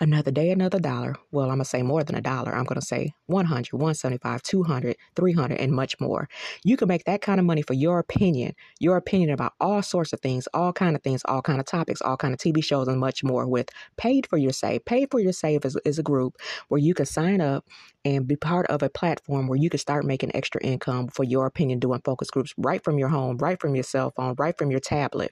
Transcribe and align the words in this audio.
another 0.00 0.30
day, 0.30 0.50
another 0.50 0.80
dollar. 0.80 1.14
Well, 1.30 1.46
I'm 1.46 1.56
going 1.56 1.60
to 1.60 1.64
say 1.66 1.82
more 1.82 2.02
than 2.02 2.16
a 2.16 2.20
dollar. 2.20 2.54
I'm 2.54 2.64
going 2.64 2.80
to 2.80 2.86
say 2.86 3.12
100, 3.26 3.72
175, 3.72 4.42
200, 4.42 4.96
300, 5.14 5.58
and 5.58 5.72
much 5.72 6.00
more. 6.00 6.28
You 6.64 6.76
can 6.76 6.88
make 6.88 7.04
that 7.04 7.20
kind 7.20 7.38
of 7.38 7.46
money 7.46 7.62
for 7.62 7.74
your 7.74 7.98
opinion, 7.98 8.54
your 8.78 8.96
opinion 8.96 9.30
about 9.30 9.52
all 9.60 9.82
sorts 9.82 10.12
of 10.12 10.20
things, 10.20 10.48
all 10.54 10.72
kind 10.72 10.96
of 10.96 11.02
things, 11.02 11.22
all 11.26 11.42
kind 11.42 11.60
of 11.60 11.66
topics, 11.66 12.00
all 12.00 12.16
kind 12.16 12.32
of 12.32 12.40
TV 12.40 12.64
shows, 12.64 12.88
and 12.88 12.98
much 12.98 13.22
more 13.22 13.46
with 13.46 13.68
Paid 13.96 14.26
for 14.26 14.38
Your 14.38 14.52
Say. 14.52 14.78
Paid 14.78 15.10
for 15.10 15.20
Your 15.20 15.32
Say 15.32 15.56
is, 15.62 15.76
is 15.84 15.98
a 15.98 16.02
group 16.02 16.36
where 16.68 16.80
you 16.80 16.94
can 16.94 17.06
sign 17.06 17.40
up 17.40 17.66
and 18.04 18.26
be 18.26 18.36
part 18.36 18.66
of 18.68 18.82
a 18.82 18.88
platform 18.88 19.46
where 19.46 19.58
you 19.58 19.68
can 19.68 19.78
start 19.78 20.04
making 20.04 20.34
extra 20.34 20.62
income 20.62 21.08
for 21.08 21.24
your 21.24 21.46
opinion 21.46 21.78
doing 21.78 22.00
focus 22.04 22.30
groups 22.30 22.54
right 22.56 22.82
from 22.82 22.98
your 22.98 23.08
home, 23.08 23.36
right 23.36 23.60
from 23.60 23.74
your 23.74 23.84
cell 23.84 24.10
phone, 24.16 24.34
right 24.38 24.56
from 24.56 24.70
your 24.70 24.80
tablet. 24.80 25.30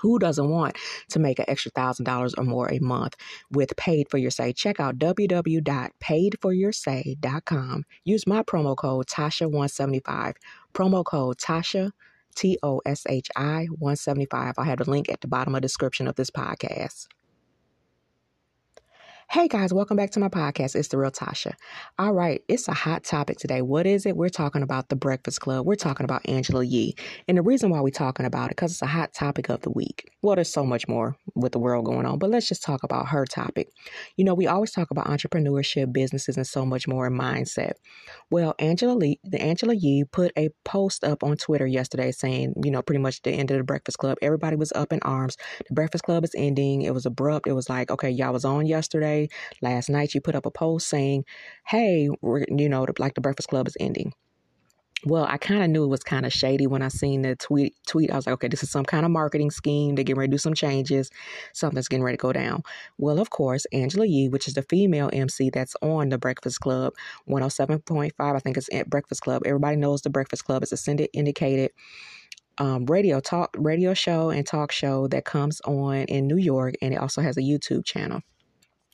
Who 0.00 0.18
doesn't 0.18 0.48
want 0.48 0.76
to 1.10 1.18
make 1.18 1.38
an 1.38 1.44
extra 1.48 1.70
thousand 1.70 2.04
dollars 2.04 2.34
or 2.34 2.44
more 2.44 2.70
a 2.72 2.78
month 2.80 3.16
with 3.50 3.76
Paid 3.76 4.10
for 4.10 4.18
Your 4.18 4.30
Say? 4.30 4.52
Check 4.52 4.78
out 4.80 4.98
www.paidforyoursay.com. 4.98 7.84
Use 8.04 8.26
my 8.26 8.42
promo 8.42 8.76
code 8.76 9.06
Tasha175. 9.06 10.34
Promo 10.74 11.04
code 11.04 11.38
Tasha 11.38 11.92
T 12.34 12.58
O 12.62 12.80
S 12.86 13.04
H 13.08 13.30
I 13.36 13.66
175. 13.78 14.54
I 14.58 14.64
have 14.64 14.80
a 14.80 14.90
link 14.90 15.10
at 15.10 15.20
the 15.20 15.28
bottom 15.28 15.54
of 15.54 15.58
the 15.58 15.68
description 15.68 16.08
of 16.08 16.16
this 16.16 16.30
podcast. 16.30 17.06
Hey 19.32 19.48
guys, 19.48 19.72
welcome 19.72 19.96
back 19.96 20.10
to 20.10 20.20
my 20.20 20.28
podcast. 20.28 20.76
It's 20.76 20.88
the 20.88 20.98
real 20.98 21.10
Tasha. 21.10 21.54
All 21.98 22.12
right, 22.12 22.42
it's 22.48 22.68
a 22.68 22.74
hot 22.74 23.02
topic 23.02 23.38
today. 23.38 23.62
What 23.62 23.86
is 23.86 24.04
it? 24.04 24.14
We're 24.14 24.28
talking 24.28 24.60
about 24.60 24.90
the 24.90 24.94
Breakfast 24.94 25.40
Club. 25.40 25.64
We're 25.64 25.74
talking 25.74 26.04
about 26.04 26.28
Angela 26.28 26.62
Yee. 26.62 26.94
And 27.26 27.38
the 27.38 27.42
reason 27.42 27.70
why 27.70 27.80
we're 27.80 27.92
talking 27.92 28.26
about 28.26 28.50
it, 28.50 28.56
because 28.56 28.72
it's 28.72 28.82
a 28.82 28.86
hot 28.86 29.14
topic 29.14 29.48
of 29.48 29.62
the 29.62 29.70
week. 29.70 30.10
Well, 30.20 30.34
there's 30.34 30.52
so 30.52 30.66
much 30.66 30.86
more 30.86 31.16
with 31.34 31.52
the 31.52 31.58
world 31.58 31.86
going 31.86 32.04
on, 32.04 32.18
but 32.18 32.28
let's 32.28 32.46
just 32.46 32.62
talk 32.62 32.82
about 32.82 33.08
her 33.08 33.24
topic. 33.24 33.70
You 34.18 34.26
know, 34.26 34.34
we 34.34 34.46
always 34.46 34.70
talk 34.70 34.90
about 34.90 35.06
entrepreneurship, 35.06 35.94
businesses, 35.94 36.36
and 36.36 36.46
so 36.46 36.66
much 36.66 36.86
more 36.86 37.06
in 37.06 37.14
mindset. 37.14 37.72
Well, 38.30 38.54
Angela 38.58 38.92
Lee, 38.92 39.18
the 39.24 39.40
Angela 39.40 39.72
Yee 39.72 40.04
put 40.04 40.32
a 40.36 40.50
post 40.66 41.04
up 41.04 41.24
on 41.24 41.38
Twitter 41.38 41.66
yesterday 41.66 42.12
saying, 42.12 42.52
you 42.62 42.70
know, 42.70 42.82
pretty 42.82 43.00
much 43.00 43.22
the 43.22 43.30
end 43.30 43.50
of 43.50 43.56
the 43.56 43.64
Breakfast 43.64 43.96
Club. 43.96 44.18
Everybody 44.20 44.56
was 44.56 44.72
up 44.72 44.92
in 44.92 45.00
arms. 45.00 45.38
The 45.66 45.74
Breakfast 45.74 46.04
Club 46.04 46.22
is 46.22 46.34
ending. 46.36 46.82
It 46.82 46.92
was 46.92 47.06
abrupt. 47.06 47.46
It 47.46 47.54
was 47.54 47.70
like, 47.70 47.90
okay, 47.90 48.10
y'all 48.10 48.34
was 48.34 48.44
on 48.44 48.66
yesterday 48.66 49.21
last 49.60 49.88
night 49.88 50.14
you 50.14 50.20
put 50.20 50.34
up 50.34 50.46
a 50.46 50.50
post 50.50 50.88
saying, 50.88 51.24
hey, 51.66 52.08
you 52.22 52.68
know, 52.68 52.86
like 52.98 53.14
the 53.14 53.20
Breakfast 53.20 53.48
Club 53.48 53.66
is 53.66 53.76
ending. 53.80 54.12
Well, 55.04 55.24
I 55.24 55.36
kind 55.36 55.64
of 55.64 55.68
knew 55.68 55.82
it 55.82 55.88
was 55.88 56.04
kind 56.04 56.24
of 56.24 56.32
shady 56.32 56.68
when 56.68 56.80
I 56.80 56.86
seen 56.86 57.22
the 57.22 57.34
tweet. 57.34 57.74
Tweet, 57.88 58.12
I 58.12 58.16
was 58.16 58.26
like, 58.26 58.34
okay, 58.34 58.46
this 58.46 58.62
is 58.62 58.70
some 58.70 58.84
kind 58.84 59.04
of 59.04 59.10
marketing 59.10 59.50
scheme. 59.50 59.96
They're 59.96 60.04
getting 60.04 60.20
ready 60.20 60.30
to 60.30 60.34
do 60.34 60.38
some 60.38 60.54
changes. 60.54 61.10
Something's 61.52 61.88
getting 61.88 62.04
ready 62.04 62.16
to 62.16 62.22
go 62.22 62.32
down. 62.32 62.62
Well, 62.98 63.18
of 63.18 63.30
course, 63.30 63.66
Angela 63.72 64.06
Yee, 64.06 64.28
which 64.28 64.46
is 64.46 64.54
the 64.54 64.62
female 64.62 65.10
MC 65.12 65.50
that's 65.50 65.74
on 65.82 66.10
the 66.10 66.18
Breakfast 66.18 66.60
Club, 66.60 66.92
107.5, 67.28 68.12
I 68.16 68.38
think 68.38 68.56
it's 68.56 68.72
at 68.72 68.88
Breakfast 68.88 69.22
Club. 69.22 69.42
Everybody 69.44 69.76
knows 69.76 70.02
the 70.02 70.10
Breakfast 70.10 70.44
Club 70.44 70.62
is 70.62 70.70
a 70.72 70.76
syndicated 70.76 71.72
um, 72.58 72.86
radio 72.86 73.18
talk 73.18 73.56
radio 73.58 73.94
show 73.94 74.30
and 74.30 74.46
talk 74.46 74.70
show 74.70 75.08
that 75.08 75.24
comes 75.24 75.60
on 75.62 76.04
in 76.04 76.28
New 76.28 76.36
York, 76.36 76.74
and 76.80 76.94
it 76.94 76.98
also 76.98 77.22
has 77.22 77.36
a 77.36 77.40
YouTube 77.40 77.84
channel. 77.84 78.20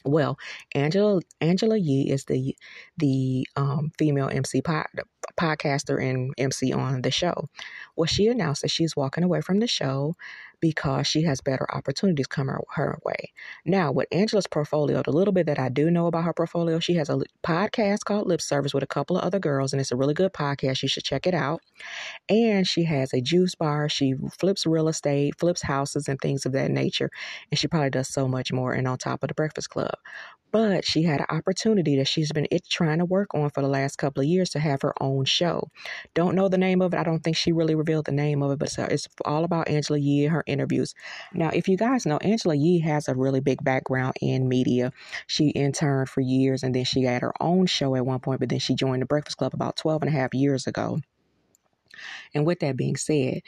Well, 0.05 0.39
Angela 0.75 1.21
Angela 1.41 1.77
Yee 1.77 2.11
is 2.11 2.25
the 2.25 2.57
the 2.97 3.47
um, 3.57 3.93
female 3.99 4.29
MC 4.31 4.63
pod, 4.63 4.87
podcaster 5.37 6.03
and 6.03 6.33
MC 6.39 6.73
on 6.73 7.03
the 7.03 7.11
show. 7.11 7.49
Well, 7.97 8.07
she 8.07 8.29
announced 8.29 8.63
that 8.63 8.71
she's 8.71 8.97
walking 8.97 9.25
away 9.25 9.41
from 9.41 9.59
the 9.59 9.67
show 9.67 10.15
because 10.61 11.07
she 11.07 11.23
has 11.23 11.41
better 11.41 11.67
opportunities 11.73 12.27
coming 12.27 12.57
her 12.71 12.99
way. 13.05 13.33
Now, 13.65 13.93
with 13.93 14.09
Angela's 14.11 14.47
portfolio, 14.47 15.03
the 15.03 15.13
little 15.13 15.33
bit 15.33 15.47
that 15.47 15.59
I 15.59 15.69
do 15.69 15.91
know 15.91 16.07
about 16.07 16.25
her 16.25 16.33
portfolio, 16.33 16.81
she 16.81 16.95
has 16.95 17.09
a 17.09 17.21
podcast 17.45 18.05
called 18.05 18.27
Lip 18.27 18.41
Service 18.41 18.75
with 18.75 18.83
a 18.83 18.89
couple 18.89 19.17
of 19.17 19.25
other 19.25 19.39
girls, 19.39 19.73
and 19.73 19.81
it's 19.81 19.93
a 19.93 19.97
really 19.97 20.15
good 20.15 20.33
podcast. 20.33 20.83
You 20.83 20.89
should 20.89 21.05
check 21.05 21.27
it 21.27 21.35
out. 21.35 21.61
And 22.29 22.67
she 22.67 22.85
has 22.85 23.13
a 23.13 23.21
juice 23.21 23.55
bar. 23.55 23.89
She 23.89 24.15
flips 24.39 24.67
real 24.67 24.89
estate, 24.89 25.39
flips 25.39 25.63
houses, 25.63 26.09
and 26.09 26.21
things 26.21 26.45
of 26.45 26.53
that 26.53 26.71
nature. 26.71 27.11
And 27.51 27.59
she 27.59 27.69
probably 27.69 27.91
does 27.91 28.09
so 28.09 28.27
much 28.27 28.53
more. 28.53 28.73
And 28.73 28.89
on 28.89 28.99
top 28.99 29.23
of 29.23 29.29
the 29.29 29.35
Breakfast 29.35 29.71
Club 29.71 29.95
but 30.51 30.85
she 30.85 31.03
had 31.03 31.21
an 31.21 31.27
opportunity 31.29 31.97
that 31.97 32.09
she's 32.09 32.33
been 32.33 32.47
it 32.51 32.69
trying 32.69 32.99
to 32.99 33.05
work 33.05 33.35
on 33.35 33.51
for 33.51 33.61
the 33.61 33.69
last 33.69 33.97
couple 33.97 34.23
of 34.23 34.29
years 34.29 34.51
to 34.51 34.59
have 34.59 34.83
her 34.83 34.95
own 35.03 35.25
show. 35.25 35.71
Don't 36.15 36.35
know 36.35 36.49
the 36.49 36.59
name 36.59 36.81
of 36.81 36.95
it. 36.95 36.99
I 36.99 37.03
don't 37.03 37.23
think 37.23 37.37
she 37.37 37.53
really 37.53 37.75
revealed 37.75 38.07
the 38.07 38.13
name 38.13 38.43
of 38.43 38.51
it, 38.53 38.59
but 38.59 38.77
it's 38.91 39.09
all 39.25 39.45
about 39.45 39.69
Angela 39.69 39.99
Yee 39.99 40.25
and 40.25 40.33
her 40.33 40.45
interviews. 40.47 40.95
Now, 41.35 41.51
if 41.53 41.69
you 41.69 41.77
guys 41.77 42.07
know, 42.07 42.19
Angela 42.19 42.55
Yee 42.55 42.81
has 42.81 43.09
a 43.09 43.15
really 43.15 43.41
big 43.41 43.63
background 43.63 44.15
in 44.21 44.49
media. 44.49 44.93
She 45.27 45.49
interned 45.51 46.09
for 46.09 46.21
years 46.21 46.63
and 46.63 46.75
then 46.75 46.85
she 46.85 47.03
had 47.03 47.23
her 47.23 47.35
own 47.41 47.67
show 47.67 47.95
at 47.95 48.07
one 48.07 48.21
point, 48.21 48.41
but 48.41 48.49
then 48.49 48.59
she 48.59 48.75
joined 48.75 49.03
the 49.03 49.07
Breakfast 49.07 49.37
Club 49.37 49.55
about 49.55 49.77
12 49.77 50.03
and 50.03 50.09
a 50.09 50.19
half 50.19 50.35
years 50.35 50.67
ago. 50.67 51.01
And 52.35 52.47
with 52.47 52.61
that 52.61 52.77
being 52.77 52.97
said, 52.97 53.43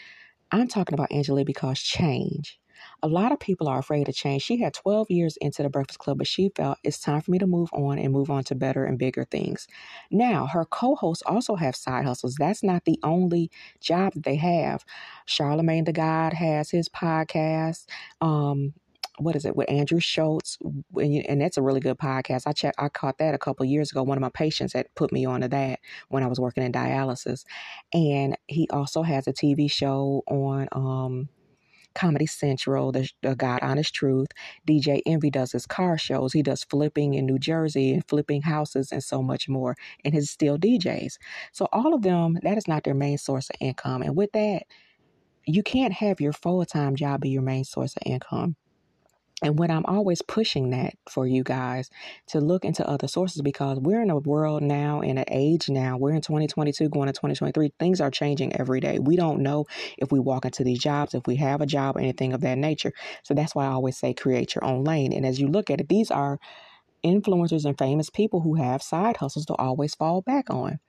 I'm 0.52 0.68
talking 0.68 0.94
about 0.94 1.12
Angela 1.12 1.44
because 1.44 1.78
change 1.78 2.58
a 3.02 3.08
lot 3.08 3.32
of 3.32 3.40
people 3.40 3.68
are 3.68 3.78
afraid 3.78 4.08
of 4.08 4.14
change. 4.14 4.42
She 4.42 4.60
had 4.60 4.74
12 4.74 5.10
years 5.10 5.36
into 5.40 5.62
the 5.62 5.68
Breakfast 5.68 5.98
Club, 5.98 6.18
but 6.18 6.26
she 6.26 6.50
felt 6.54 6.78
it's 6.84 7.00
time 7.00 7.20
for 7.20 7.30
me 7.30 7.38
to 7.38 7.46
move 7.46 7.70
on 7.72 7.98
and 7.98 8.12
move 8.12 8.30
on 8.30 8.44
to 8.44 8.54
better 8.54 8.84
and 8.84 8.98
bigger 8.98 9.24
things. 9.24 9.66
Now, 10.10 10.46
her 10.46 10.64
co 10.64 10.94
hosts 10.94 11.22
also 11.26 11.56
have 11.56 11.76
side 11.76 12.04
hustles. 12.04 12.36
That's 12.38 12.62
not 12.62 12.84
the 12.84 12.98
only 13.02 13.50
job 13.80 14.14
that 14.14 14.24
they 14.24 14.36
have. 14.36 14.84
Charlemagne 15.26 15.84
the 15.84 15.92
God 15.92 16.32
has 16.34 16.70
his 16.70 16.88
podcast. 16.88 17.86
Um, 18.20 18.74
what 19.20 19.36
is 19.36 19.44
it 19.44 19.54
with 19.54 19.70
Andrew 19.70 20.00
Schulz? 20.00 20.58
and 20.96 21.40
that's 21.40 21.56
a 21.56 21.62
really 21.62 21.80
good 21.80 21.98
podcast. 21.98 22.42
I 22.46 22.52
checked, 22.52 22.76
I 22.78 22.88
caught 22.88 23.18
that 23.18 23.34
a 23.34 23.38
couple 23.38 23.64
years 23.66 23.90
ago. 23.90 24.02
One 24.02 24.16
of 24.16 24.22
my 24.22 24.30
patients 24.30 24.72
had 24.72 24.92
put 24.94 25.12
me 25.12 25.24
onto 25.24 25.48
that 25.48 25.80
when 26.08 26.22
I 26.22 26.26
was 26.26 26.40
working 26.40 26.64
in 26.64 26.72
dialysis, 26.72 27.44
and 27.92 28.36
he 28.46 28.68
also 28.70 29.02
has 29.02 29.26
a 29.26 29.32
TV 29.32 29.70
show 29.70 30.22
on 30.26 30.68
um, 30.72 31.28
Comedy 31.94 32.26
Central, 32.26 32.92
the, 32.92 33.08
the 33.22 33.34
God 33.34 33.60
Honest 33.62 33.94
Truth. 33.94 34.28
DJ 34.66 35.02
Envy 35.06 35.30
does 35.30 35.52
his 35.52 35.66
car 35.66 35.98
shows. 35.98 36.32
He 36.32 36.42
does 36.42 36.64
flipping 36.64 37.14
in 37.14 37.26
New 37.26 37.38
Jersey 37.38 37.92
and 37.94 38.06
flipping 38.08 38.42
houses 38.42 38.92
and 38.92 39.02
so 39.02 39.22
much 39.22 39.48
more. 39.48 39.76
And 40.04 40.14
his 40.14 40.30
still 40.30 40.58
DJs. 40.58 41.18
So 41.52 41.68
all 41.72 41.94
of 41.94 42.02
them, 42.02 42.38
that 42.42 42.58
is 42.58 42.68
not 42.68 42.84
their 42.84 42.94
main 42.94 43.18
source 43.18 43.50
of 43.50 43.56
income. 43.60 44.02
And 44.02 44.16
with 44.16 44.32
that, 44.32 44.64
you 45.46 45.62
can't 45.62 45.92
have 45.94 46.20
your 46.20 46.32
full 46.32 46.64
time 46.64 46.96
job 46.96 47.22
be 47.22 47.30
your 47.30 47.42
main 47.42 47.64
source 47.64 47.96
of 47.96 48.02
income. 48.06 48.56
And 49.42 49.58
what 49.58 49.70
I'm 49.70 49.86
always 49.86 50.20
pushing 50.22 50.70
that 50.70 50.94
for 51.08 51.26
you 51.26 51.42
guys 51.42 51.88
to 52.28 52.40
look 52.40 52.64
into 52.64 52.86
other 52.86 53.08
sources 53.08 53.40
because 53.40 53.78
we're 53.78 54.02
in 54.02 54.10
a 54.10 54.18
world 54.18 54.62
now, 54.62 55.00
in 55.00 55.16
an 55.16 55.24
age 55.28 55.68
now, 55.68 55.96
we're 55.96 56.12
in 56.12 56.20
2022 56.20 56.88
going 56.90 57.06
to 57.06 57.12
2023. 57.12 57.72
Things 57.78 58.00
are 58.00 58.10
changing 58.10 58.54
every 58.56 58.80
day. 58.80 58.98
We 58.98 59.16
don't 59.16 59.40
know 59.40 59.66
if 59.96 60.12
we 60.12 60.20
walk 60.20 60.44
into 60.44 60.62
these 60.62 60.78
jobs, 60.78 61.14
if 61.14 61.26
we 61.26 61.36
have 61.36 61.60
a 61.60 61.66
job, 61.66 61.96
anything 61.96 62.32
of 62.32 62.42
that 62.42 62.58
nature. 62.58 62.92
So 63.22 63.32
that's 63.32 63.54
why 63.54 63.64
I 63.64 63.70
always 63.70 63.96
say 63.96 64.12
create 64.12 64.54
your 64.54 64.64
own 64.64 64.84
lane. 64.84 65.12
And 65.12 65.24
as 65.24 65.40
you 65.40 65.48
look 65.48 65.70
at 65.70 65.80
it, 65.80 65.88
these 65.88 66.10
are 66.10 66.38
influencers 67.02 67.64
and 67.64 67.78
famous 67.78 68.10
people 68.10 68.40
who 68.40 68.56
have 68.56 68.82
side 68.82 69.16
hustles 69.16 69.46
to 69.46 69.54
always 69.54 69.94
fall 69.94 70.20
back 70.20 70.50
on. 70.50 70.80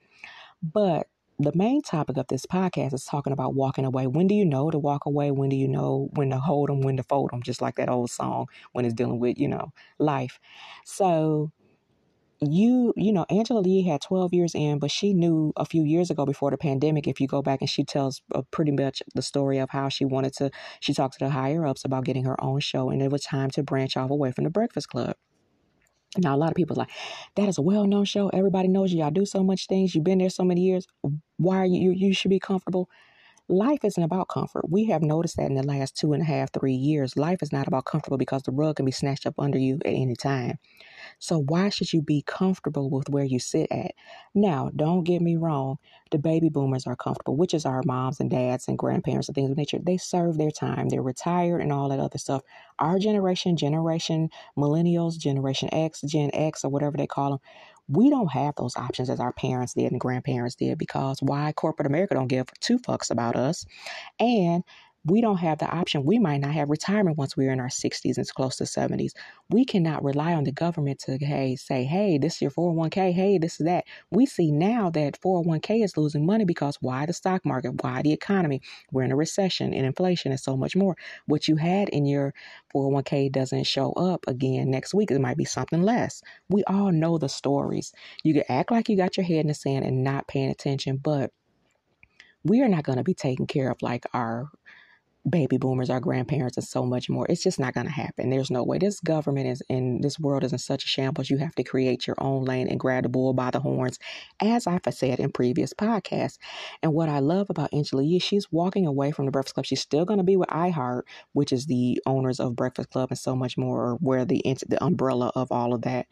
But 0.61 1.07
the 1.43 1.51
main 1.55 1.81
topic 1.81 2.17
of 2.17 2.27
this 2.27 2.45
podcast 2.45 2.93
is 2.93 3.05
talking 3.05 3.33
about 3.33 3.55
walking 3.55 3.85
away. 3.85 4.07
When 4.07 4.27
do 4.27 4.35
you 4.35 4.45
know 4.45 4.71
to 4.71 4.79
walk 4.79 5.05
away? 5.05 5.31
When 5.31 5.49
do 5.49 5.55
you 5.55 5.67
know 5.67 6.09
when 6.13 6.29
to 6.29 6.37
hold 6.37 6.69
them, 6.69 6.81
when 6.81 6.97
to 6.97 7.03
fold 7.03 7.31
them? 7.31 7.41
Just 7.43 7.61
like 7.61 7.75
that 7.75 7.89
old 7.89 8.09
song 8.09 8.47
when 8.71 8.85
it's 8.85 8.93
dealing 8.93 9.19
with, 9.19 9.37
you 9.37 9.47
know, 9.47 9.73
life. 9.99 10.39
So 10.85 11.51
you, 12.43 12.91
you 12.97 13.13
know, 13.13 13.25
Angela 13.29 13.59
lee 13.59 13.83
had 13.83 14.01
12 14.01 14.33
years 14.33 14.55
in, 14.55 14.79
but 14.79 14.89
she 14.89 15.13
knew 15.13 15.53
a 15.57 15.65
few 15.65 15.83
years 15.83 16.09
ago 16.09 16.25
before 16.25 16.49
the 16.49 16.57
pandemic, 16.57 17.07
if 17.07 17.21
you 17.21 17.27
go 17.27 17.43
back 17.43 17.61
and 17.61 17.69
she 17.69 17.83
tells 17.83 18.21
pretty 18.49 18.71
much 18.71 19.03
the 19.13 19.21
story 19.21 19.59
of 19.59 19.69
how 19.69 19.89
she 19.89 20.05
wanted 20.05 20.33
to, 20.33 20.49
she 20.79 20.93
talked 20.93 21.19
to 21.19 21.25
the 21.25 21.29
higher 21.29 21.67
ups 21.67 21.85
about 21.85 22.03
getting 22.03 22.23
her 22.23 22.43
own 22.43 22.59
show 22.59 22.89
and 22.89 23.01
it 23.01 23.11
was 23.11 23.23
time 23.23 23.51
to 23.51 23.61
branch 23.61 23.95
off 23.95 24.09
away 24.09 24.31
from 24.31 24.43
the 24.43 24.49
Breakfast 24.49 24.89
Club. 24.89 25.15
Now, 26.17 26.35
a 26.35 26.37
lot 26.37 26.49
of 26.49 26.55
people 26.55 26.75
like, 26.75 26.89
that 27.35 27.47
is 27.47 27.57
a 27.57 27.61
well 27.61 27.85
known 27.85 28.05
show. 28.05 28.29
Everybody 28.29 28.67
knows 28.67 28.91
you. 28.91 28.99
Y'all 28.99 29.11
do 29.11 29.25
so 29.25 29.43
much 29.43 29.67
things. 29.67 29.95
You've 29.95 30.03
been 30.03 30.17
there 30.19 30.29
so 30.29 30.43
many 30.43 30.61
years. 30.61 30.85
Why 31.37 31.57
are 31.57 31.65
you, 31.65 31.91
you 31.91 32.13
should 32.13 32.29
be 32.29 32.39
comfortable? 32.39 32.89
Life 33.51 33.83
isn't 33.83 34.01
about 34.01 34.29
comfort. 34.29 34.69
We 34.69 34.85
have 34.85 35.01
noticed 35.01 35.35
that 35.35 35.47
in 35.49 35.55
the 35.55 35.63
last 35.63 35.97
two 35.97 36.13
and 36.13 36.21
a 36.21 36.25
half, 36.25 36.53
three 36.53 36.73
years. 36.73 37.17
Life 37.17 37.43
is 37.43 37.51
not 37.51 37.67
about 37.67 37.83
comfortable 37.83 38.17
because 38.17 38.43
the 38.43 38.51
rug 38.53 38.77
can 38.77 38.85
be 38.85 38.93
snatched 38.93 39.25
up 39.25 39.35
under 39.37 39.59
you 39.59 39.75
at 39.83 39.91
any 39.91 40.15
time. 40.15 40.57
So 41.19 41.39
why 41.39 41.69
should 41.69 41.93
you 41.93 42.01
be 42.01 42.23
comfortable 42.25 42.89
with 42.89 43.09
where 43.09 43.25
you 43.25 43.39
sit 43.39 43.67
at? 43.71 43.91
Now, 44.33 44.71
don't 44.75 45.03
get 45.03 45.21
me 45.21 45.35
wrong. 45.35 45.77
The 46.11 46.17
baby 46.17 46.49
boomers 46.49 46.87
are 46.87 46.95
comfortable, 46.95 47.35
which 47.37 47.53
is 47.53 47.65
our 47.65 47.83
moms 47.85 48.19
and 48.21 48.29
dads 48.29 48.67
and 48.67 48.77
grandparents 48.77 49.27
and 49.27 49.35
things 49.35 49.51
of 49.51 49.57
nature. 49.57 49.79
They 49.83 49.97
serve 49.97 50.37
their 50.37 50.51
time. 50.51 50.89
They're 50.89 51.01
retired 51.01 51.61
and 51.61 51.73
all 51.73 51.89
that 51.89 51.99
other 51.99 52.17
stuff. 52.17 52.43
Our 52.79 52.99
generation, 52.99 53.57
generation 53.57 54.29
millennials, 54.57 55.17
generation 55.17 55.69
X, 55.73 56.01
Gen 56.01 56.31
X, 56.33 56.63
or 56.63 56.69
whatever 56.69 56.97
they 56.97 57.07
call 57.07 57.31
them, 57.31 57.39
we 57.87 58.09
don't 58.09 58.31
have 58.31 58.55
those 58.55 58.75
options 58.75 59.09
as 59.09 59.19
our 59.19 59.33
parents 59.33 59.73
did 59.73 59.91
and 59.91 59.99
grandparents 59.99 60.55
did 60.55 60.77
because 60.77 61.21
why 61.21 61.51
corporate 61.53 61.87
America 61.87 62.13
don't 62.13 62.27
give 62.27 62.47
two 62.59 62.79
fucks 62.79 63.11
about 63.11 63.35
us. 63.35 63.65
And 64.19 64.63
we 65.05 65.19
don't 65.19 65.37
have 65.37 65.57
the 65.57 65.65
option. 65.65 66.03
We 66.03 66.19
might 66.19 66.41
not 66.41 66.51
have 66.51 66.69
retirement 66.69 67.17
once 67.17 67.35
we're 67.35 67.51
in 67.51 67.59
our 67.59 67.67
60s 67.67 68.17
and 68.17 68.27
close 68.35 68.57
to 68.57 68.65
70s. 68.65 69.13
We 69.49 69.65
cannot 69.65 70.03
rely 70.03 70.33
on 70.33 70.43
the 70.43 70.51
government 70.51 70.99
to 71.01 71.17
hey 71.17 71.55
say, 71.55 71.83
hey, 71.83 72.17
this 72.17 72.35
is 72.35 72.41
your 72.41 72.51
401k, 72.51 73.11
hey, 73.11 73.37
this 73.37 73.59
is 73.59 73.65
that. 73.65 73.85
We 74.11 74.25
see 74.25 74.51
now 74.51 74.89
that 74.91 75.19
401k 75.19 75.83
is 75.83 75.97
losing 75.97 76.25
money 76.25 76.45
because 76.45 76.77
why 76.81 77.05
the 77.05 77.13
stock 77.13 77.45
market, 77.45 77.83
why 77.83 78.01
the 78.03 78.13
economy, 78.13 78.61
we're 78.91 79.03
in 79.03 79.11
a 79.11 79.15
recession 79.15 79.73
and 79.73 79.85
inflation 79.85 80.31
and 80.31 80.39
so 80.39 80.55
much 80.55 80.75
more. 80.75 80.95
What 81.25 81.47
you 81.47 81.55
had 81.55 81.89
in 81.89 82.05
your 82.05 82.33
401k 82.75 83.31
doesn't 83.31 83.63
show 83.63 83.93
up 83.93 84.25
again 84.27 84.69
next 84.69 84.93
week. 84.93 85.09
It 85.09 85.19
might 85.19 85.37
be 85.37 85.45
something 85.45 85.81
less. 85.81 86.21
We 86.47 86.63
all 86.65 86.91
know 86.91 87.17
the 87.17 87.29
stories. 87.29 87.91
You 88.23 88.35
can 88.35 88.43
act 88.49 88.71
like 88.71 88.87
you 88.87 88.97
got 88.97 89.17
your 89.17 89.25
head 89.25 89.41
in 89.41 89.47
the 89.47 89.53
sand 89.55 89.83
and 89.83 90.03
not 90.03 90.27
paying 90.27 90.51
attention, 90.51 90.97
but 90.97 91.31
we 92.43 92.61
are 92.61 92.67
not 92.67 92.83
going 92.83 92.97
to 92.97 93.03
be 93.03 93.13
taken 93.13 93.45
care 93.45 93.69
of 93.69 93.81
like 93.81 94.05
our 94.13 94.49
baby 95.29 95.57
boomers, 95.57 95.89
our 95.89 95.99
grandparents, 95.99 96.57
and 96.57 96.65
so 96.65 96.83
much 96.83 97.09
more. 97.09 97.25
It's 97.29 97.43
just 97.43 97.59
not 97.59 97.73
going 97.73 97.85
to 97.85 97.91
happen. 97.91 98.29
There's 98.29 98.49
no 98.49 98.63
way. 98.63 98.79
This 98.79 98.99
government 98.99 99.47
is 99.47 99.61
in 99.69 100.01
this 100.01 100.19
world 100.19 100.43
is 100.43 100.51
in 100.51 100.57
such 100.57 100.83
a 100.83 100.87
shambles. 100.87 101.29
You 101.29 101.37
have 101.37 101.55
to 101.55 101.63
create 101.63 102.07
your 102.07 102.15
own 102.19 102.43
lane 102.45 102.67
and 102.67 102.79
grab 102.79 103.03
the 103.03 103.09
bull 103.09 103.33
by 103.33 103.51
the 103.51 103.59
horns, 103.59 103.99
as 104.41 104.65
I've 104.65 104.81
said 104.91 105.19
in 105.19 105.31
previous 105.31 105.73
podcasts. 105.73 106.37
And 106.81 106.93
what 106.93 107.09
I 107.09 107.19
love 107.19 107.49
about 107.49 107.73
Angela 107.73 108.03
Yee, 108.03 108.19
she's 108.19 108.51
walking 108.51 108.87
away 108.87 109.11
from 109.11 109.25
the 109.25 109.31
Breakfast 109.31 109.53
Club. 109.55 109.65
She's 109.65 109.81
still 109.81 110.05
going 110.05 110.17
to 110.19 110.23
be 110.23 110.37
with 110.37 110.49
iHeart, 110.49 111.03
which 111.33 111.51
is 111.51 111.67
the 111.67 112.01
owners 112.05 112.39
of 112.39 112.55
Breakfast 112.55 112.89
Club 112.89 113.09
and 113.11 113.19
so 113.19 113.35
much 113.35 113.57
more, 113.57 113.81
or 113.81 113.95
where 113.95 114.25
the 114.25 114.41
the 114.67 114.83
umbrella 114.83 115.31
of 115.35 115.51
all 115.51 115.73
of 115.73 115.83
that. 115.83 116.07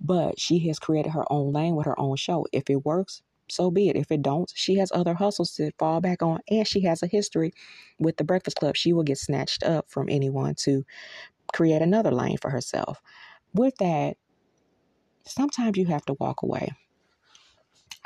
But 0.00 0.38
she 0.38 0.60
has 0.68 0.78
created 0.78 1.12
her 1.12 1.24
own 1.30 1.52
lane 1.52 1.76
with 1.76 1.86
her 1.86 1.98
own 1.98 2.16
show. 2.16 2.46
If 2.52 2.70
it 2.70 2.84
works, 2.84 3.22
so 3.54 3.70
be 3.70 3.90
it. 3.90 3.96
If 3.96 4.12
it 4.12 4.22
don't, 4.22 4.52
she 4.54 4.76
has 4.78 4.92
other 4.94 5.14
hustles 5.14 5.52
to 5.56 5.72
fall 5.78 6.00
back 6.02 6.22
on, 6.22 6.40
and 6.50 6.68
she 6.68 6.82
has 6.82 7.02
a 7.02 7.08
history 7.08 7.52
with 8.00 8.18
the 8.18 8.24
Breakfast 8.24 8.58
Club. 8.58 8.76
She 8.76 8.92
will 8.94 9.04
get 9.04 9.18
snatched 9.18 9.64
up 9.64 9.90
from 9.90 10.08
anyone 10.10 10.56
to 10.60 10.84
create 11.54 11.82
another 11.82 12.12
lane 12.12 12.38
for 12.38 12.50
herself. 12.50 13.00
With 13.54 13.76
that, 13.78 14.16
sometimes 15.26 15.78
you 15.78 15.86
have 15.86 16.04
to 16.06 16.16
walk 16.20 16.42
away. 16.42 16.70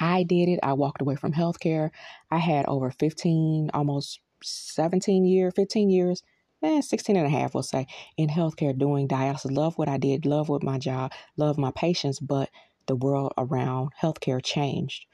I 0.01 0.25
did 0.25 0.51
it. 0.51 0.61
I 0.63 0.75
walked 0.75 1.03
away 1.03 1.17
from 1.17 1.35
healthcare. 1.35 1.91
I 2.31 2.39
had 2.39 2.67
over 2.69 2.93
15, 2.93 3.71
almost 3.75 4.21
17 4.45 5.27
years, 5.27 5.55
15 5.57 5.91
years, 5.91 6.23
eh, 6.63 6.83
16 6.83 7.17
and 7.17 7.27
a 7.27 7.31
half, 7.31 7.55
we'll 7.55 7.65
say, 7.65 7.89
in 8.19 8.29
healthcare 8.31 8.79
doing 8.79 9.09
dialysis. 9.09 9.53
Love 9.53 9.79
what 9.79 9.89
I 9.89 9.99
did, 9.99 10.27
love 10.27 10.51
what 10.51 10.65
my 10.65 10.79
job, 10.79 11.13
love 11.39 11.59
my 11.59 11.73
patients, 11.73 12.21
but 12.21 12.51
the 12.89 12.97
world 12.97 13.35
around 13.39 13.91
healthcare 14.03 14.45
changed 14.45 15.07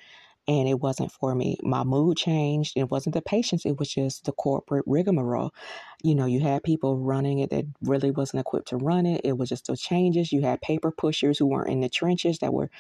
and 0.46 0.68
it 0.68 0.80
wasn't 0.80 1.12
for 1.12 1.34
me. 1.34 1.56
My 1.62 1.84
mood 1.84 2.16
changed. 2.16 2.74
It 2.76 2.90
wasn't 2.90 3.14
the 3.14 3.22
patients, 3.22 3.64
it 3.66 3.78
was 3.78 3.88
just 3.88 4.24
the 4.24 4.32
corporate 4.32 4.84
rigmarole. 4.86 5.52
You 6.02 6.14
know, 6.14 6.26
you 6.26 6.40
had 6.40 6.62
people 6.62 6.98
running 6.98 7.38
it 7.38 7.50
that 7.50 7.64
really 7.82 8.10
wasn't 8.10 8.40
equipped 8.42 8.68
to 8.68 8.76
run 8.76 9.06
it. 9.06 9.22
It 9.24 9.38
was 9.38 9.48
just 9.48 9.66
the 9.66 9.76
changes. 9.76 10.32
You 10.32 10.42
had 10.42 10.60
paper 10.60 10.90
pushers 10.90 11.38
who 11.38 11.46
weren't 11.46 11.70
in 11.70 11.80
the 11.80 11.88
trenches 11.88 12.38
that 12.40 12.52
were 12.52 12.70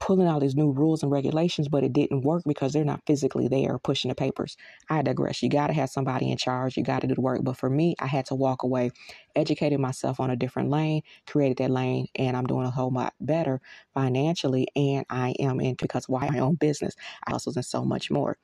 pulling 0.00 0.26
all 0.28 0.40
these 0.40 0.56
new 0.56 0.70
rules 0.72 1.02
and 1.02 1.12
regulations, 1.12 1.68
but 1.68 1.84
it 1.84 1.92
didn't 1.92 2.22
work 2.22 2.42
because 2.46 2.72
they're 2.72 2.84
not 2.84 3.02
physically 3.06 3.48
there 3.48 3.78
pushing 3.78 4.08
the 4.08 4.14
papers. 4.14 4.56
I 4.88 5.02
digress. 5.02 5.42
You 5.42 5.50
got 5.50 5.68
to 5.68 5.72
have 5.74 5.90
somebody 5.90 6.30
in 6.30 6.38
charge. 6.38 6.76
You 6.76 6.82
got 6.82 7.02
to 7.02 7.06
do 7.06 7.14
the 7.14 7.20
work. 7.20 7.40
But 7.44 7.56
for 7.58 7.70
me, 7.70 7.94
I 8.00 8.06
had 8.06 8.26
to 8.26 8.34
walk 8.34 8.62
away, 8.62 8.90
educated 9.36 9.78
myself 9.80 10.18
on 10.20 10.30
a 10.30 10.36
different 10.36 10.70
lane, 10.70 11.02
created 11.26 11.58
that 11.58 11.70
lane, 11.70 12.06
and 12.16 12.36
I'm 12.36 12.46
doing 12.46 12.66
a 12.66 12.70
whole 12.70 12.90
lot 12.90 13.14
better 13.20 13.60
financially. 13.94 14.66
And 14.74 15.04
I 15.10 15.34
am 15.38 15.60
in 15.60 15.74
because 15.74 16.08
why 16.08 16.28
my 16.28 16.38
own 16.38 16.54
business, 16.56 16.94
I 17.26 17.32
hustles 17.32 17.56
and 17.56 17.64
so 17.64 17.84
much 17.84 18.10
more. 18.10 18.38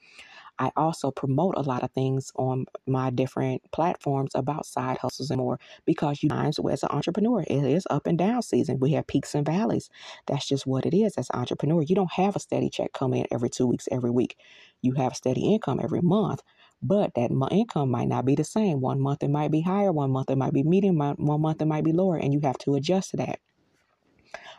I 0.59 0.73
also 0.77 1.11
promote 1.11 1.57
a 1.57 1.63
lot 1.63 1.83
of 1.83 1.91
things 1.93 2.33
on 2.37 2.67
my 2.87 3.11
different 3.11 3.63
platforms 3.73 4.33
about 4.35 4.67
side 4.67 4.99
hustles 4.99 5.31
and 5.31 5.39
more 5.39 5.59
because 5.85 6.23
you 6.23 6.29
times 6.29 6.59
as 6.71 6.83
an 6.83 6.91
entrepreneur, 6.91 7.43
it 7.43 7.65
is 7.65 7.87
up 7.91 8.07
and 8.07 8.19
down 8.19 8.43
season. 8.43 8.79
We 8.81 8.93
have 8.93 9.07
peaks 9.07 9.35
and 9.35 9.47
valleys. 9.47 9.91
That's 10.27 10.49
just 10.49 10.67
what 10.67 10.87
it 10.87 10.97
is 10.97 11.17
as 11.17 11.31
an 11.31 11.41
entrepreneur. 11.41 11.83
You 11.83 11.95
don't 11.95 12.13
have 12.13 12.37
a 12.37 12.41
steady 12.41 12.71
check 12.71 12.93
come 12.93 13.15
in 13.15 13.27
every 13.31 13.51
two 13.51 13.67
weeks, 13.67 13.89
every 13.93 14.11
week. 14.11 14.39
You 14.83 14.93
have 14.93 15.17
steady 15.17 15.53
income 15.55 15.81
every 15.83 16.03
month 16.03 16.43
but 16.83 17.15
that 17.15 17.31
income 17.51 17.91
might 17.91 18.09
not 18.09 18.25
be 18.25 18.35
the 18.35 18.45
same. 18.45 18.81
One 18.81 19.01
month 19.01 19.23
it 19.23 19.31
might 19.31 19.51
be 19.51 19.63
higher, 19.63 19.93
one 19.93 20.11
month 20.11 20.31
it 20.31 20.37
might 20.37 20.53
be 20.53 20.63
medium, 20.63 20.99
one 20.99 21.41
month 21.41 21.63
it 21.63 21.67
might 21.67 21.85
be 21.85 21.93
lower, 21.93 22.17
and 22.17 22.33
you 22.33 22.41
have 22.41 22.59
to 22.59 22.75
adjust 22.75 23.11
to 23.11 23.17
that. 23.19 23.41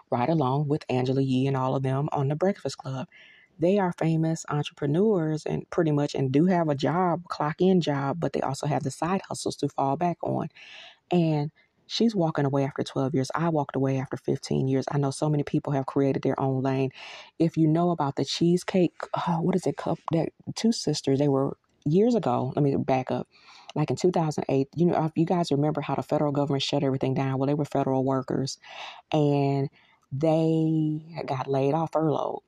Right 0.09 0.29
along 0.29 0.67
with 0.67 0.85
Angela 0.89 1.21
Yee 1.21 1.47
and 1.47 1.57
all 1.57 1.75
of 1.75 1.83
them 1.83 2.09
on 2.11 2.27
the 2.27 2.35
Breakfast 2.35 2.77
Club 2.77 3.07
they 3.59 3.79
are 3.79 3.93
famous 3.97 4.45
entrepreneurs 4.49 5.45
and 5.45 5.69
pretty 5.69 5.91
much 5.91 6.15
and 6.15 6.31
do 6.31 6.45
have 6.45 6.69
a 6.69 6.75
job, 6.75 7.23
clock 7.27 7.55
in 7.59 7.81
job, 7.81 8.19
but 8.19 8.33
they 8.33 8.41
also 8.41 8.67
have 8.67 8.83
the 8.83 8.91
side 8.91 9.21
hustles 9.27 9.55
to 9.57 9.69
fall 9.69 9.97
back 9.97 10.17
on. 10.23 10.49
And 11.11 11.51
she's 11.87 12.15
walking 12.15 12.45
away 12.45 12.63
after 12.65 12.83
12 12.83 13.13
years. 13.15 13.31
I 13.35 13.49
walked 13.49 13.75
away 13.75 13.99
after 13.99 14.17
15 14.17 14.67
years. 14.67 14.85
I 14.91 14.97
know 14.97 15.11
so 15.11 15.29
many 15.29 15.43
people 15.43 15.73
have 15.73 15.85
created 15.85 16.21
their 16.21 16.39
own 16.39 16.61
lane. 16.61 16.91
If 17.39 17.57
you 17.57 17.67
know 17.67 17.91
about 17.91 18.15
the 18.15 18.25
cheesecake, 18.25 18.93
oh, 19.27 19.41
what 19.41 19.55
is 19.55 19.65
it? 19.65 19.77
Cup 19.77 19.99
that 20.11 20.29
two 20.55 20.71
sisters, 20.71 21.19
they 21.19 21.29
were 21.29 21.57
years 21.85 22.15
ago. 22.15 22.53
Let 22.55 22.63
me 22.63 22.75
back 22.75 23.11
up. 23.11 23.27
Like 23.75 23.89
in 23.89 23.95
2008, 23.95 24.69
you 24.75 24.85
know, 24.87 25.11
you 25.15 25.25
guys 25.25 25.51
remember 25.51 25.81
how 25.81 25.95
the 25.95 26.03
federal 26.03 26.31
government 26.31 26.63
shut 26.63 26.83
everything 26.83 27.13
down. 27.13 27.37
Well, 27.37 27.47
they 27.47 27.53
were 27.53 27.65
federal 27.65 28.03
workers 28.03 28.57
and 29.11 29.69
they 30.11 31.01
got 31.25 31.47
laid 31.47 31.73
off, 31.73 31.91
furloughed 31.91 32.41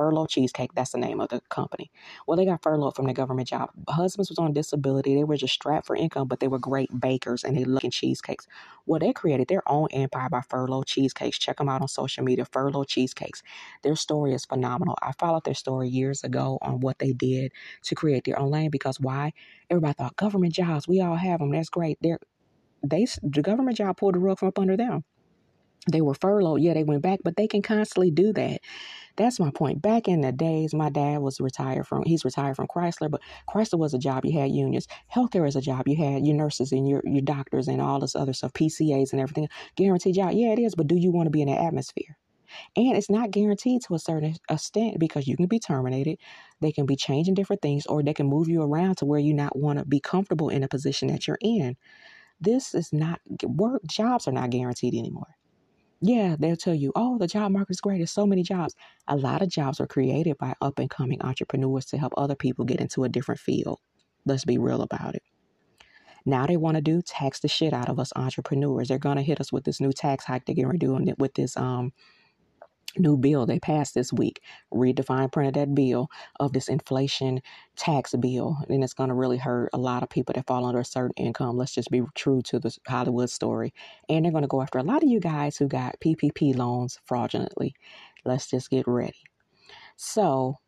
Furlough 0.00 0.26
Cheesecake, 0.26 0.74
that's 0.74 0.92
the 0.92 0.98
name 0.98 1.20
of 1.20 1.28
the 1.28 1.42
company. 1.50 1.90
Well, 2.26 2.38
they 2.38 2.46
got 2.46 2.62
furloughed 2.62 2.96
from 2.96 3.06
their 3.06 3.14
government 3.14 3.48
job. 3.48 3.70
Husbands 3.88 4.30
was 4.30 4.38
on 4.38 4.54
disability. 4.54 5.14
They 5.14 5.24
were 5.24 5.36
just 5.36 5.54
strapped 5.54 5.86
for 5.86 5.96
income, 5.96 6.28
but 6.28 6.40
they 6.40 6.48
were 6.48 6.58
great 6.58 7.00
bakers 7.00 7.44
and 7.44 7.56
they 7.56 7.64
looking 7.64 7.90
cheesecakes. 7.90 8.46
Well, 8.86 9.00
they 9.00 9.12
created 9.12 9.48
their 9.48 9.62
own 9.68 9.88
empire 9.92 10.30
by 10.30 10.40
Furlough 10.40 10.84
Cheesecakes. 10.84 11.38
Check 11.38 11.58
them 11.58 11.68
out 11.68 11.82
on 11.82 11.88
social 11.88 12.24
media, 12.24 12.46
Furlough 12.46 12.84
Cheesecakes. 12.84 13.42
Their 13.82 13.96
story 13.96 14.34
is 14.34 14.46
phenomenal. 14.46 14.96
I 15.02 15.12
followed 15.12 15.44
their 15.44 15.54
story 15.54 15.88
years 15.90 16.24
ago 16.24 16.58
on 16.62 16.80
what 16.80 16.98
they 16.98 17.12
did 17.12 17.52
to 17.84 17.94
create 17.94 18.24
their 18.24 18.38
own 18.38 18.50
lane 18.50 18.70
because 18.70 19.00
why? 19.00 19.32
Everybody 19.70 19.94
thought 19.94 20.16
government 20.16 20.54
jobs, 20.54 20.88
we 20.88 21.00
all 21.00 21.16
have 21.16 21.40
them. 21.40 21.52
That's 21.52 21.70
great. 21.70 21.98
They're 22.00 22.18
they 22.86 23.06
the 23.22 23.42
government 23.42 23.76
job 23.78 23.98
pulled 23.98 24.16
the 24.16 24.20
rug 24.20 24.38
from 24.38 24.48
up 24.48 24.58
under 24.58 24.76
them. 24.76 25.04
They 25.90 26.00
were 26.00 26.14
furloughed. 26.14 26.60
Yeah, 26.60 26.74
they 26.74 26.84
went 26.84 27.02
back, 27.02 27.20
but 27.24 27.36
they 27.36 27.46
can 27.46 27.62
constantly 27.62 28.10
do 28.10 28.32
that. 28.34 28.60
That's 29.16 29.40
my 29.40 29.50
point. 29.50 29.82
Back 29.82 30.08
in 30.08 30.20
the 30.22 30.32
days, 30.32 30.72
my 30.74 30.90
dad 30.90 31.20
was 31.20 31.40
retired 31.40 31.86
from, 31.86 32.04
he's 32.04 32.24
retired 32.24 32.56
from 32.56 32.68
Chrysler, 32.68 33.10
but 33.10 33.20
Chrysler 33.48 33.78
was 33.78 33.94
a 33.94 33.98
job. 33.98 34.24
You 34.24 34.38
had 34.38 34.50
unions. 34.50 34.86
Healthcare 35.14 35.46
is 35.46 35.56
a 35.56 35.60
job. 35.60 35.88
You 35.88 35.96
had 35.96 36.26
your 36.26 36.36
nurses 36.36 36.72
and 36.72 36.88
your, 36.88 37.02
your 37.04 37.22
doctors 37.22 37.68
and 37.68 37.80
all 37.80 38.00
this 38.00 38.16
other 38.16 38.32
stuff, 38.32 38.52
PCAs 38.52 39.12
and 39.12 39.20
everything. 39.20 39.48
Guaranteed 39.76 40.14
job. 40.14 40.32
Yeah, 40.32 40.52
it 40.52 40.58
is, 40.58 40.74
but 40.74 40.86
do 40.86 40.96
you 40.96 41.10
want 41.10 41.26
to 41.26 41.30
be 41.30 41.42
in 41.42 41.48
that 41.48 41.60
atmosphere? 41.60 42.16
And 42.76 42.96
it's 42.96 43.10
not 43.10 43.30
guaranteed 43.30 43.82
to 43.82 43.94
a 43.94 43.98
certain 43.98 44.36
extent 44.48 44.98
because 44.98 45.26
you 45.26 45.36
can 45.36 45.46
be 45.46 45.60
terminated. 45.60 46.18
They 46.60 46.72
can 46.72 46.86
be 46.86 46.96
changing 46.96 47.34
different 47.34 47.62
things 47.62 47.86
or 47.86 48.02
they 48.02 48.14
can 48.14 48.26
move 48.26 48.48
you 48.48 48.62
around 48.62 48.96
to 48.98 49.04
where 49.04 49.20
you 49.20 49.34
not 49.34 49.56
want 49.56 49.78
to 49.78 49.84
be 49.84 50.00
comfortable 50.00 50.48
in 50.48 50.62
a 50.62 50.68
position 50.68 51.08
that 51.08 51.26
you're 51.26 51.38
in. 51.40 51.76
This 52.40 52.74
is 52.74 52.92
not 52.92 53.20
work 53.44 53.82
jobs 53.86 54.26
are 54.26 54.32
not 54.32 54.50
guaranteed 54.50 54.94
anymore. 54.94 55.36
Yeah, 56.00 56.36
they'll 56.38 56.56
tell 56.56 56.74
you, 56.74 56.92
oh, 56.96 57.18
the 57.18 57.26
job 57.26 57.52
market 57.52 57.72
is 57.72 57.80
great. 57.80 57.98
There's 57.98 58.10
so 58.10 58.26
many 58.26 58.42
jobs. 58.42 58.74
A 59.08 59.16
lot 59.16 59.42
of 59.42 59.48
jobs 59.50 59.80
are 59.80 59.86
created 59.86 60.38
by 60.38 60.54
up 60.62 60.78
and 60.78 60.88
coming 60.88 61.20
entrepreneurs 61.22 61.86
to 61.86 61.98
help 61.98 62.14
other 62.16 62.34
people 62.36 62.64
get 62.64 62.80
into 62.80 63.04
a 63.04 63.08
different 63.08 63.40
field. 63.40 63.80
Let's 64.24 64.44
be 64.46 64.58
real 64.58 64.82
about 64.82 65.14
it. 65.14 65.22
Now 66.24 66.46
they 66.46 66.56
want 66.56 66.76
to 66.76 66.82
do 66.82 67.02
tax 67.02 67.40
the 67.40 67.48
shit 67.48 67.72
out 67.72 67.88
of 67.88 67.98
us 67.98 68.12
entrepreneurs. 68.16 68.88
They're 68.88 68.98
gonna 68.98 69.22
hit 69.22 69.40
us 69.40 69.52
with 69.52 69.64
this 69.64 69.80
new 69.80 69.92
tax 69.92 70.24
hike 70.24 70.44
they're 70.46 70.54
getting 70.54 70.78
doing 70.78 71.12
with 71.18 71.34
this 71.34 71.56
um 71.56 71.92
new 72.98 73.16
bill 73.16 73.46
they 73.46 73.58
passed 73.58 73.94
this 73.94 74.12
week. 74.12 74.42
Read 74.70 74.96
the 74.96 75.02
fine 75.02 75.28
print 75.28 75.56
of 75.56 75.60
that 75.60 75.74
bill 75.74 76.08
of 76.38 76.52
this 76.52 76.68
inflation 76.68 77.40
tax 77.76 78.14
bill. 78.14 78.56
And 78.68 78.82
it's 78.82 78.94
going 78.94 79.08
to 79.08 79.14
really 79.14 79.38
hurt 79.38 79.70
a 79.72 79.78
lot 79.78 80.02
of 80.02 80.10
people 80.10 80.32
that 80.34 80.46
fall 80.46 80.64
under 80.64 80.80
a 80.80 80.84
certain 80.84 81.14
income. 81.16 81.56
Let's 81.56 81.74
just 81.74 81.90
be 81.90 82.02
true 82.14 82.42
to 82.42 82.58
the 82.58 82.76
Hollywood 82.86 83.30
story. 83.30 83.72
And 84.08 84.24
they're 84.24 84.32
going 84.32 84.42
to 84.42 84.48
go 84.48 84.62
after 84.62 84.78
a 84.78 84.82
lot 84.82 85.02
of 85.02 85.08
you 85.08 85.20
guys 85.20 85.56
who 85.56 85.68
got 85.68 86.00
PPP 86.00 86.56
loans 86.56 86.98
fraudulently. 87.04 87.74
Let's 88.24 88.48
just 88.48 88.70
get 88.70 88.86
ready. 88.86 89.22
So, 89.96 90.58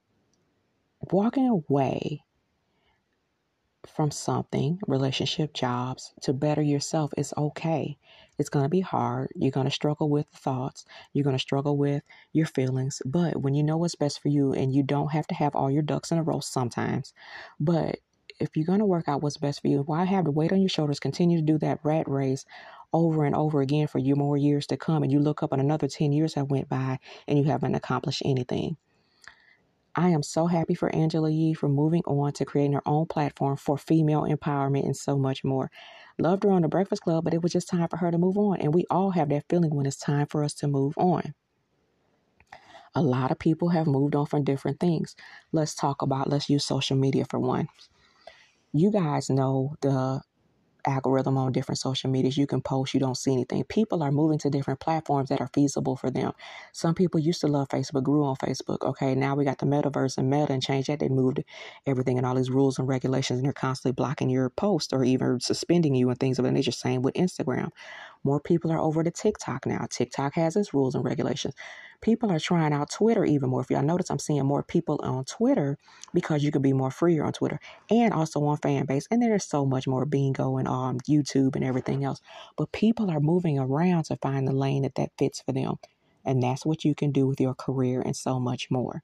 walking 1.11 1.49
away 1.49 2.23
from 3.87 4.11
something, 4.11 4.79
relationship, 4.87 5.53
jobs, 5.55 6.13
to 6.23 6.33
better 6.33 6.63
yourself 6.63 7.13
is 7.17 7.35
okay. 7.37 7.99
It's 8.39 8.49
going 8.49 8.65
to 8.65 8.69
be 8.69 8.81
hard. 8.81 9.31
You're 9.35 9.51
going 9.51 9.67
to 9.67 9.71
struggle 9.71 10.09
with 10.09 10.27
thoughts. 10.29 10.85
You're 11.13 11.25
going 11.25 11.37
to 11.37 11.41
struggle 11.41 11.77
with 11.77 12.03
your 12.33 12.47
feelings. 12.47 13.03
But 13.05 13.37
when 13.37 13.55
you 13.55 13.63
know 13.63 13.77
what's 13.77 13.95
best 13.95 14.21
for 14.21 14.29
you 14.29 14.53
and 14.53 14.75
you 14.75 14.83
don't 14.83 15.13
have 15.13 15.27
to 15.29 15.35
have 15.35 15.55
all 15.55 15.71
your 15.71 15.83
ducks 15.83 16.11
in 16.11 16.19
a 16.19 16.23
row 16.23 16.41
sometimes, 16.41 17.13
but 17.61 17.99
if 18.41 18.57
you're 18.57 18.67
going 18.67 18.81
to 18.81 18.85
work 18.85 19.09
out 19.09 19.23
what's 19.23 19.37
best 19.37 19.63
for 19.63 19.69
you, 19.69 19.83
why 19.83 20.05
have 20.05 20.25
the 20.25 20.31
weight 20.31 20.53
on 20.53 20.61
your 20.61 20.69
shoulders 20.69 20.99
continue 20.99 21.39
to 21.39 21.45
do 21.45 21.59
that 21.59 21.81
rat 21.85 22.09
race 22.09 22.45
over 22.93 23.25
and 23.25 23.35
over 23.35 23.61
again 23.61 23.87
for 23.87 23.99
you 23.99 24.17
more 24.17 24.37
years 24.37 24.67
to 24.67 24.77
come 24.77 25.03
and 25.03 25.13
you 25.13 25.21
look 25.21 25.43
up 25.43 25.53
and 25.53 25.61
another 25.61 25.89
10 25.89 26.13
years 26.13 26.35
have 26.35 26.51
went 26.51 26.69
by 26.69 26.99
and 27.27 27.39
you 27.39 27.45
haven't 27.45 27.75
accomplished 27.75 28.23
anything 28.25 28.77
I 29.95 30.09
am 30.09 30.23
so 30.23 30.47
happy 30.47 30.75
for 30.75 30.95
Angela 30.95 31.31
Yee 31.31 31.53
for 31.53 31.69
moving 31.69 32.03
on 32.07 32.33
to 32.33 32.45
creating 32.45 32.73
her 32.73 32.83
own 32.87 33.07
platform 33.07 33.57
for 33.57 33.77
female 33.77 34.23
empowerment 34.23 34.85
and 34.85 34.97
so 34.97 35.19
much 35.19 35.45
more. 35.45 35.71
Loved 36.19 36.45
her 36.45 36.51
on 36.51 36.63
the 36.63 36.69
Breakfast 36.69 37.03
Club, 37.03 37.25
but 37.25 37.35
it 37.35 37.43
was 37.43 37.53
just 37.53 37.69
time 37.69 37.89
for 37.89 37.99
her 37.99 38.11
to 38.11 38.19
move 38.19 38.39
on. 38.39 38.61
And 38.61 38.75
we 38.75 38.87
all 38.91 39.11
have 39.11 39.29
that 39.29 39.45
feeling 39.51 39.75
when 39.75 39.85
it's 39.85 39.97
time 39.97 40.27
for 40.27 40.45
us 40.45 40.55
to 40.55 40.67
move 40.67 40.97
on. 40.97 41.35
A 42.95 43.03
lot 43.03 43.31
of 43.31 43.39
people 43.39 43.71
have 43.71 43.87
moved 43.87 44.15
on 44.15 44.27
from 44.27 44.45
different 44.45 44.81
things. 44.81 45.15
Let's 45.51 45.75
talk 45.75 46.03
about, 46.03 46.29
let's 46.29 46.49
use 46.49 46.65
social 46.65 46.97
media 46.97 47.25
for 47.29 47.39
one. 47.39 47.69
You 48.73 48.91
guys 48.91 49.29
know 49.29 49.77
the 49.83 50.23
algorithm 50.87 51.39
on 51.39 51.53
different 51.53 51.79
social 51.79 52.11
medias. 52.11 52.37
You 52.37 52.47
can 52.47 52.61
post, 52.61 52.95
you 52.95 53.01
don't 53.01 53.17
see 53.17 53.33
anything. 53.33 53.65
People 53.65 54.03
are 54.03 54.13
moving 54.13 54.39
to 54.41 54.51
different 54.51 54.81
platforms 54.81 55.29
that 55.29 55.41
are 55.41 55.51
feasible 55.55 55.97
for 55.97 56.11
them. 56.11 56.33
Some 56.73 56.95
people 56.95 57.21
used 57.21 57.41
to 57.43 57.49
love 57.49 57.69
Facebook, 57.69 58.03
grew 58.05 58.25
on 58.25 58.37
Facebook. 58.37 58.83
Okay, 58.83 59.15
now 59.15 59.35
we 59.35 59.45
got 59.45 59.59
the 59.59 59.67
metaverse 59.67 60.19
and 60.19 60.31
meta 60.31 60.53
and 60.53 60.63
change 60.63 60.87
that. 60.87 61.01
They 61.01 61.09
moved 61.09 61.43
everything 61.87 62.19
and 62.19 62.27
all 62.27 62.35
these 62.35 62.51
rules 62.51 62.79
and 62.79 62.89
regulations, 62.89 63.39
and 63.39 63.47
they're 63.47 63.53
constantly 63.53 63.93
blocking 63.93 64.31
your 64.31 64.51
post 64.51 64.93
or 64.93 65.05
even 65.05 65.41
suspending 65.41 65.95
you 65.95 66.11
and 66.11 66.19
things 66.19 66.39
of 66.39 66.45
that 66.45 66.53
nature. 66.53 66.73
Same 66.73 67.03
with 67.03 67.15
Instagram. 67.15 67.71
More 68.25 68.41
people 68.41 68.71
are 68.71 68.79
over 68.79 69.03
to 69.03 69.11
TikTok 69.11 69.67
now. 69.67 69.87
TikTok 69.91 70.35
has 70.35 70.57
its 70.57 70.75
rules 70.75 70.95
and 70.95 71.05
regulations. 71.05 71.55
People 72.03 72.33
are 72.33 72.41
trying 72.41 72.73
out 72.73 72.91
Twitter 72.91 73.25
even 73.25 73.51
more. 73.51 73.61
If 73.63 73.71
y'all 73.71 73.83
notice, 73.83 74.11
I'm 74.11 74.19
seeing 74.19 74.45
more 74.45 74.63
people 74.65 75.01
on 75.05 75.25
Twitter 75.25 75.79
because 76.13 76.43
you 76.43 76.51
can 76.51 76.61
be 76.61 76.73
more 76.73 76.91
freer 76.91 77.25
on 77.25 77.33
Twitter 77.33 77.61
and 77.91 78.13
also 78.13 78.45
on 78.45 78.59
Fanbase. 78.59 79.07
And 79.11 79.23
there's 79.23 79.45
so 79.45 79.65
much 79.65 79.87
more 79.87 80.05
bingo 80.05 80.57
and 80.59 80.67
um, 80.69 80.99
YouTube 81.09 81.55
and 81.55 81.65
everything 81.65 82.05
else. 82.05 82.21
But 82.57 82.73
people 82.73 83.11
are 83.11 83.21
moving 83.21 83.59
around 83.59 84.05
to 84.05 84.17
find 84.17 84.47
the 84.49 84.53
lane 84.53 84.83
that 84.83 84.97
that 84.97 85.13
fits 85.17 85.41
for 85.41 85.53
them. 85.53 85.77
And 86.25 86.43
that's 86.43 86.67
what 86.67 86.85
you 86.85 86.95
can 86.95 87.13
do 87.13 87.27
with 87.27 87.41
your 87.41 87.55
career 87.55 88.03
and 88.03 88.17
so 88.17 88.41
much 88.41 88.71
more. 88.71 89.03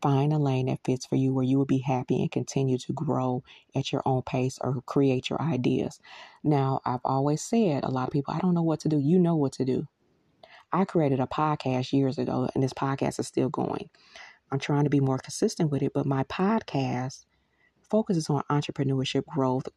Find 0.00 0.32
a 0.32 0.38
lane 0.38 0.66
that 0.66 0.80
fits 0.82 1.04
for 1.04 1.16
you 1.16 1.34
where 1.34 1.44
you 1.44 1.58
will 1.58 1.66
be 1.66 1.78
happy 1.80 2.22
and 2.22 2.32
continue 2.32 2.78
to 2.78 2.92
grow 2.94 3.42
at 3.74 3.92
your 3.92 4.02
own 4.06 4.22
pace 4.22 4.58
or 4.62 4.80
create 4.86 5.28
your 5.28 5.42
ideas. 5.42 6.00
Now, 6.42 6.80
I've 6.86 7.00
always 7.04 7.42
said 7.42 7.84
a 7.84 7.90
lot 7.90 8.08
of 8.08 8.12
people, 8.12 8.32
I 8.32 8.38
don't 8.38 8.54
know 8.54 8.62
what 8.62 8.80
to 8.80 8.88
do. 8.88 8.98
You 8.98 9.18
know 9.18 9.36
what 9.36 9.52
to 9.52 9.64
do. 9.66 9.86
I 10.72 10.84
created 10.84 11.18
a 11.20 11.26
podcast 11.26 11.92
years 11.92 12.18
ago, 12.18 12.48
and 12.54 12.62
this 12.62 12.72
podcast 12.72 13.18
is 13.18 13.26
still 13.26 13.48
going. 13.48 13.90
I'm 14.52 14.58
trying 14.58 14.84
to 14.84 14.90
be 14.90 15.00
more 15.00 15.18
consistent 15.18 15.70
with 15.70 15.82
it, 15.82 15.92
but 15.92 16.06
my 16.06 16.24
podcast 16.24 17.24
focuses 17.90 18.30
on 18.30 18.42
entrepreneurship, 18.50 19.26
growth, 19.26 19.68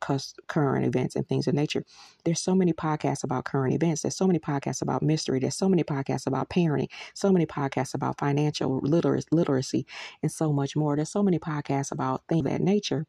current 0.47 0.85
events, 0.85 1.15
and 1.15 1.27
things 1.27 1.47
of 1.47 1.55
nature. 1.55 1.83
There's 2.23 2.39
so 2.39 2.53
many 2.53 2.71
podcasts 2.71 3.23
about 3.23 3.45
current 3.45 3.73
events. 3.73 4.03
There's 4.03 4.15
so 4.15 4.27
many 4.27 4.37
podcasts 4.37 4.83
about 4.83 5.01
mystery. 5.01 5.39
There's 5.39 5.55
so 5.55 5.67
many 5.67 5.83
podcasts 5.83 6.27
about 6.27 6.49
parenting. 6.49 6.89
So 7.15 7.31
many 7.31 7.47
podcasts 7.47 7.95
about 7.95 8.19
financial 8.19 8.79
literacy, 8.83 9.87
and 10.21 10.31
so 10.31 10.53
much 10.53 10.75
more. 10.75 10.95
There's 10.95 11.09
so 11.09 11.23
many 11.23 11.39
podcasts 11.39 11.91
about 11.91 12.21
things 12.29 12.45
of 12.45 12.51
that 12.51 12.61
nature. 12.61 13.07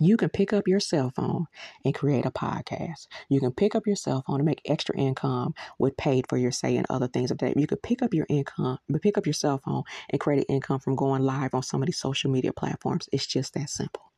You 0.00 0.16
can 0.16 0.28
pick 0.28 0.52
up 0.52 0.68
your 0.68 0.80
cell 0.80 1.10
phone 1.14 1.46
and 1.84 1.94
create 1.94 2.26
a 2.26 2.30
podcast. 2.30 3.08
You 3.28 3.40
can 3.40 3.52
pick 3.52 3.74
up 3.74 3.86
your 3.86 3.96
cell 3.96 4.22
phone 4.26 4.36
and 4.36 4.46
make 4.46 4.62
extra 4.64 4.96
income 4.96 5.54
with 5.78 5.96
paid 5.96 6.26
for 6.28 6.36
your 6.36 6.52
say 6.52 6.76
and 6.76 6.86
other 6.88 7.08
things 7.08 7.30
of 7.30 7.38
that. 7.38 7.56
You 7.56 7.66
could 7.66 7.82
pick 7.82 8.02
up 8.02 8.14
your 8.14 8.26
income, 8.28 8.78
pick 9.02 9.18
up 9.18 9.26
your 9.26 9.32
cell 9.32 9.58
phone 9.58 9.82
and 10.10 10.20
create 10.20 10.38
an 10.48 10.54
income 10.54 10.80
from 10.80 10.96
going 10.96 11.22
live 11.22 11.54
on 11.54 11.62
some 11.62 11.82
of 11.82 11.86
these 11.86 11.98
social 11.98 12.30
media 12.30 12.52
platforms. 12.52 13.08
It's 13.12 13.26
just 13.26 13.54
that 13.54 13.70
simple. 13.70 14.12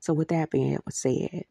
So, 0.00 0.12
with 0.12 0.28
that 0.28 0.50
being 0.50 0.78
said, 0.90 1.44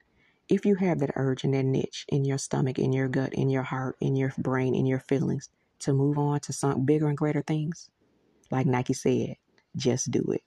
if 0.50 0.66
you 0.66 0.76
have 0.76 1.00
that 1.00 1.14
urge 1.16 1.44
and 1.44 1.54
that 1.54 1.64
niche 1.64 2.06
in 2.10 2.26
your 2.26 2.38
stomach, 2.38 2.78
in 2.78 2.94
your 2.94 3.08
gut, 3.08 3.34
in 3.34 3.50
your 3.50 3.64
heart, 3.64 3.96
in 4.00 4.16
your 4.16 4.34
brain, 4.38 4.76
in 4.76 4.86
your 4.86 5.00
feelings 5.00 5.50
to 5.80 5.94
move 5.94 6.18
on 6.18 6.40
to 6.42 6.54
some 6.54 6.86
bigger 6.86 7.08
and 7.08 7.18
greater 7.18 7.42
things, 7.42 7.90
like 8.52 8.68
Nike 8.68 8.94
said, 8.94 9.38
just 9.76 10.12
do 10.12 10.24
it. 10.32 10.44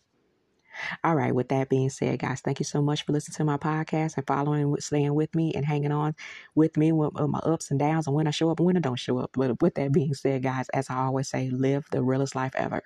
All 1.05 1.15
right, 1.15 1.35
with 1.35 1.49
that 1.49 1.69
being 1.69 1.91
said, 1.91 2.19
guys, 2.19 2.41
thank 2.41 2.59
you 2.59 2.65
so 2.65 2.83
much 2.83 3.05
for 3.05 3.13
listening 3.13 3.37
to 3.37 3.45
my 3.45 3.57
podcast 3.57 4.17
and 4.17 4.27
following, 4.27 4.75
staying 4.81 5.15
with 5.15 5.35
me 5.35 5.53
and 5.55 5.65
hanging 5.65 5.93
on 5.93 6.15
with 6.55 6.77
me 6.77 6.93
with, 6.93 7.09
uh, 7.19 7.23
with 7.23 7.31
my 7.31 7.39
ups 7.41 7.71
and 7.71 7.79
downs 7.81 8.07
and 8.07 8.15
when 8.17 8.27
I 8.27 8.31
show 8.31 8.51
up 8.51 8.59
and 8.61 8.67
when 8.67 8.77
I 8.77 8.81
don't 8.81 8.97
show 8.99 9.19
up. 9.19 9.31
But 9.35 9.61
with 9.63 9.75
that 9.77 9.93
being 9.93 10.15
said, 10.15 10.43
guys, 10.43 10.69
as 10.71 10.91
I 10.91 10.97
always 10.99 11.29
say, 11.29 11.51
live 11.51 11.87
the 11.91 12.03
realest 12.03 12.35
life 12.35 12.53
ever. 12.57 12.83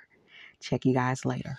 Check 0.60 0.84
you 0.86 0.94
guys 0.94 1.24
later. 1.24 1.58